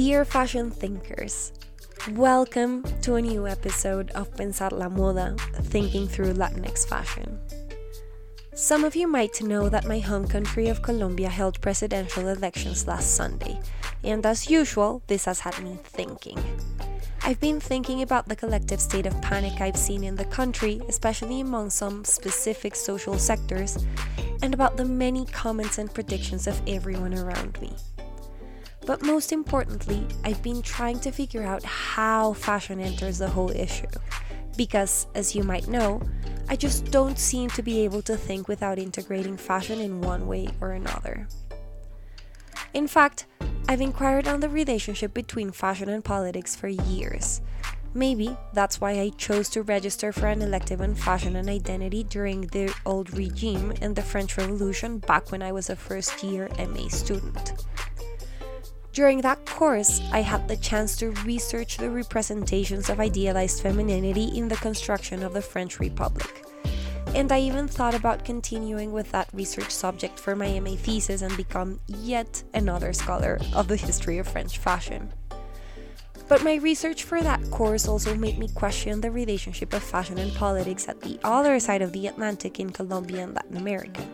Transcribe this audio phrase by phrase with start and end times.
[0.00, 1.52] Dear fashion thinkers,
[2.12, 7.38] welcome to a new episode of Pensar la Moda, thinking through Latinx fashion.
[8.54, 13.14] Some of you might know that my home country of Colombia held presidential elections last
[13.14, 13.60] Sunday,
[14.02, 16.42] and as usual, this has had me thinking.
[17.20, 21.42] I've been thinking about the collective state of panic I've seen in the country, especially
[21.42, 23.76] among some specific social sectors,
[24.40, 27.76] and about the many comments and predictions of everyone around me.
[28.86, 33.86] But most importantly, I've been trying to figure out how fashion enters the whole issue.
[34.56, 36.02] Because, as you might know,
[36.48, 40.48] I just don't seem to be able to think without integrating fashion in one way
[40.60, 41.28] or another.
[42.74, 43.26] In fact,
[43.68, 47.40] I've inquired on the relationship between fashion and politics for years.
[47.94, 52.42] Maybe that's why I chose to register for an elective on fashion and identity during
[52.42, 56.88] the old regime and the French Revolution back when I was a first year MA
[56.88, 57.64] student.
[59.00, 64.46] During that course, I had the chance to research the representations of idealized femininity in
[64.46, 66.44] the construction of the French Republic.
[67.14, 71.34] And I even thought about continuing with that research subject for my MA thesis and
[71.34, 75.10] become yet another scholar of the history of French fashion.
[76.28, 80.34] But my research for that course also made me question the relationship of fashion and
[80.34, 84.06] politics at the other side of the Atlantic in Colombia and Latin America.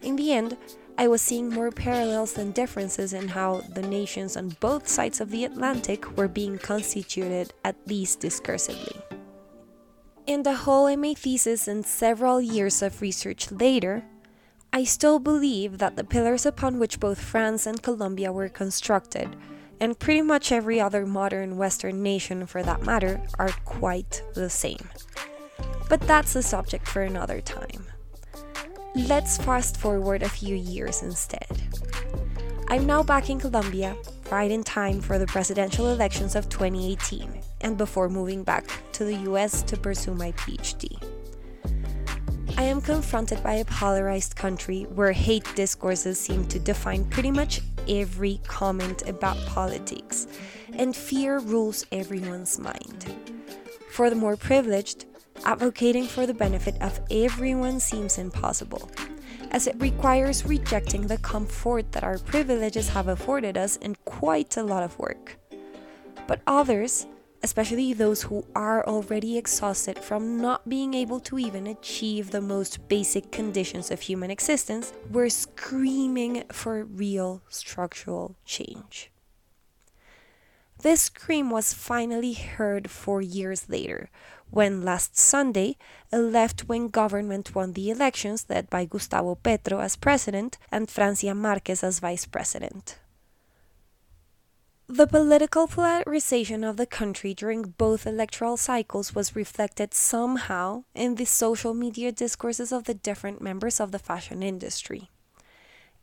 [0.00, 0.56] In the end,
[1.00, 5.30] I was seeing more parallels than differences in how the nations on both sides of
[5.30, 9.00] the Atlantic were being constituted, at least discursively.
[10.26, 14.04] In the whole MA thesis and several years of research later,
[14.74, 19.34] I still believe that the pillars upon which both France and Colombia were constructed,
[19.80, 24.90] and pretty much every other modern Western nation for that matter, are quite the same.
[25.88, 27.86] But that's a subject for another time.
[28.96, 31.46] Let's fast forward a few years instead.
[32.68, 33.96] I'm now back in Colombia,
[34.32, 39.14] right in time for the presidential elections of 2018, and before moving back to the
[39.30, 41.00] US to pursue my PhD.
[42.58, 47.60] I am confronted by a polarized country where hate discourses seem to define pretty much
[47.88, 50.26] every comment about politics,
[50.72, 53.14] and fear rules everyone's mind.
[53.92, 55.06] For the more privileged,
[55.44, 58.90] advocating for the benefit of everyone seems impossible,
[59.50, 64.62] as it requires rejecting the comfort that our privileges have afforded us and quite a
[64.62, 65.38] lot of work.
[66.26, 67.06] But others,
[67.42, 72.86] especially those who are already exhausted from not being able to even achieve the most
[72.88, 79.10] basic conditions of human existence, were screaming for real structural change.
[80.82, 84.08] This scream was finally heard four years later,
[84.48, 85.76] when last Sunday
[86.10, 91.34] a left wing government won the elections led by Gustavo Petro as president and Francia
[91.34, 92.98] Marquez as vice president.
[94.88, 101.26] The political polarization of the country during both electoral cycles was reflected somehow in the
[101.26, 105.10] social media discourses of the different members of the fashion industry.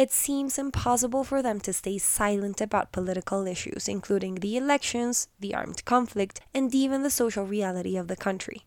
[0.00, 5.54] It seems impossible for them to stay silent about political issues, including the elections, the
[5.54, 8.64] armed conflict, and even the social reality of the country.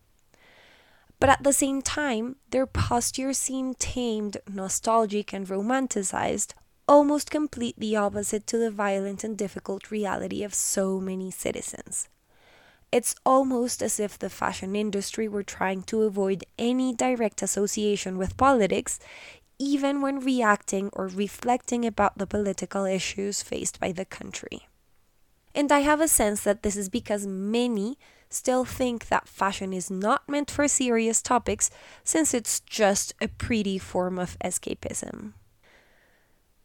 [1.18, 6.54] But at the same time, their posture seemed tamed, nostalgic, and romanticized,
[6.86, 12.08] almost completely opposite to the violent and difficult reality of so many citizens.
[12.92, 18.36] It's almost as if the fashion industry were trying to avoid any direct association with
[18.36, 19.00] politics,
[19.58, 24.68] even when reacting or reflecting about the political issues faced by the country.
[25.54, 27.96] And I have a sense that this is because many
[28.28, 31.70] still think that fashion is not meant for serious topics
[32.02, 35.34] since it's just a pretty form of escapism.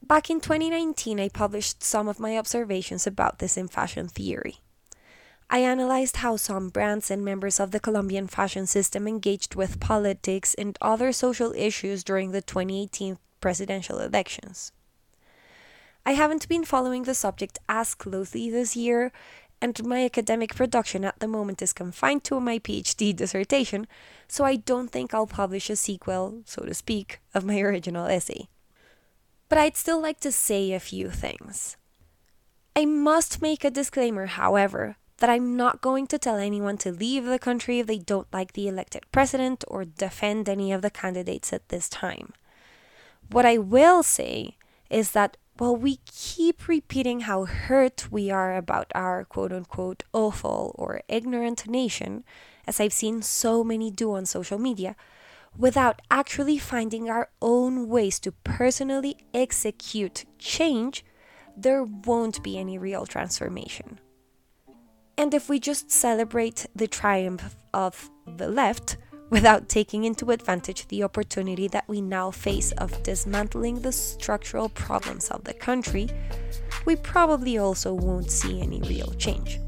[0.01, 4.57] Back in 2019, I published some of my observations about this in fashion theory.
[5.51, 10.53] I analyzed how some brands and members of the Colombian fashion system engaged with politics
[10.53, 14.71] and other social issues during the 2018 presidential elections.
[16.05, 19.11] I haven't been following the subject as closely this year,
[19.59, 23.87] and my academic production at the moment is confined to my PhD dissertation,
[24.27, 28.49] so I don't think I'll publish a sequel, so to speak, of my original essay.
[29.49, 31.75] But I'd still like to say a few things.
[32.75, 37.25] I must make a disclaimer, however, that I'm not going to tell anyone to leave
[37.25, 41.53] the country if they don't like the elected president or defend any of the candidates
[41.53, 42.33] at this time.
[43.31, 44.57] What I will say
[44.89, 50.73] is that while we keep repeating how hurt we are about our quote unquote awful
[50.75, 52.23] or ignorant nation,
[52.65, 54.95] as I've seen so many do on social media,
[55.57, 61.03] without actually finding our own ways to personally execute change,
[61.57, 63.99] there won't be any real transformation.
[65.19, 68.95] And if we just celebrate the triumph of the left
[69.29, 75.29] without taking into advantage the opportunity that we now face of dismantling the structural problems
[75.29, 76.07] of the country,
[76.85, 79.59] we probably also won't see any real change.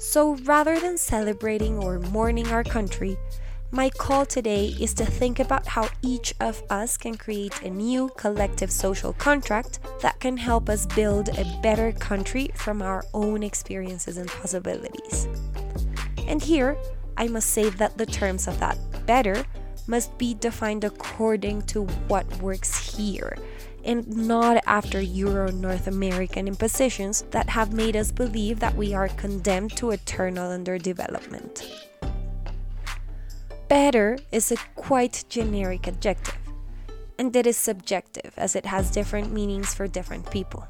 [0.00, 3.18] So rather than celebrating or mourning our country,
[3.70, 8.08] my call today is to think about how each of us can create a new
[8.16, 14.16] collective social contract that can help us build a better country from our own experiences
[14.16, 15.28] and possibilities.
[16.26, 16.76] And here,
[17.16, 19.44] I must say that the terms of that better
[19.86, 23.36] must be defined according to what works here
[23.84, 29.08] and not after Euro North American impositions that have made us believe that we are
[29.08, 31.95] condemned to eternal underdevelopment.
[33.68, 36.38] Better is a quite generic adjective,
[37.18, 40.68] and it is subjective as it has different meanings for different people.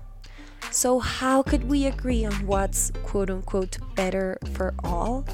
[0.71, 5.27] So, how could we agree on what's quote unquote better for all?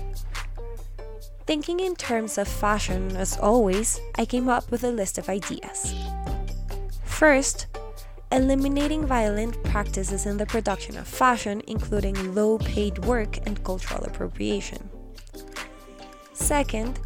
[1.46, 5.94] Thinking in terms of fashion, as always, I came up with a list of ideas.
[7.04, 7.68] First,
[8.32, 14.90] eliminating violent practices in the production of fashion, including low paid work and cultural appropriation.
[16.32, 16.98] Second,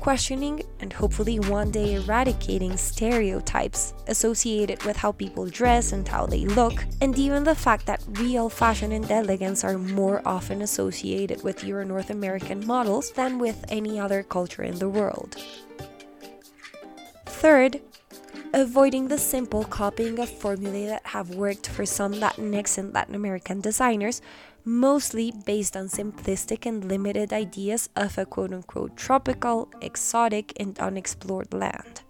[0.00, 6.44] questioning and hopefully one day eradicating stereotypes associated with how people dress and how they
[6.46, 11.62] look, and even the fact that real fashion and elegance are more often associated with
[11.64, 15.36] Euro North American models than with any other culture in the world.
[17.26, 17.80] Third,
[18.52, 23.60] avoiding the simple copying of formulae that have worked for some Latinx and Latin American
[23.60, 24.20] designers
[24.64, 31.52] mostly based on simplistic and limited ideas of a quote unquote tropical, exotic, and unexplored
[31.52, 32.02] land.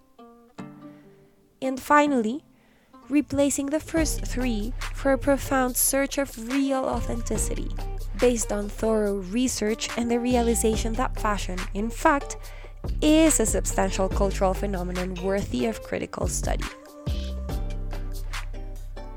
[1.62, 2.44] And finally,
[3.08, 7.70] replacing the first three for a profound search of real authenticity,
[8.19, 12.37] based on thorough research and the realization that fashion, in fact,
[13.03, 16.64] is a substantial cultural phenomenon worthy of critical study.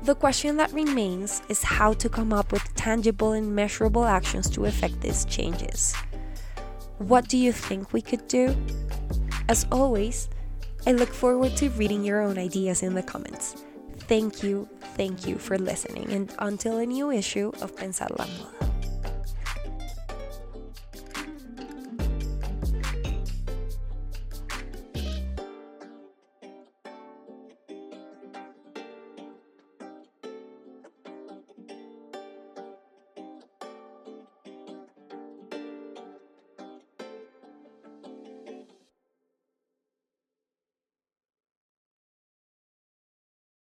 [0.04, 4.66] The question that remains is how to come up with tangible and measurable actions to
[4.66, 5.94] effect these changes.
[6.98, 8.54] What do you think we could do?
[9.48, 10.28] As always,
[10.86, 13.64] I look forward to reading your own ideas in the comments.
[14.00, 18.63] Thank you, thank you for listening, and until a new issue of Pensar la Moda.